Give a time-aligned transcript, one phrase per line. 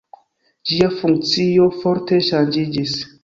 [0.69, 2.97] Ĝia funkcio forte ŝanĝiĝis.